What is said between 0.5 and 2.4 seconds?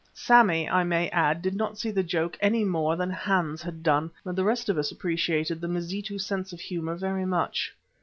I may add, did not see the joke